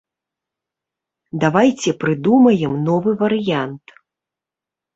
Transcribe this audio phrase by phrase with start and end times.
[1.43, 3.85] Давайце прыдумаем новы варыянт.